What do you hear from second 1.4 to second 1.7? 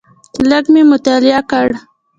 کړ.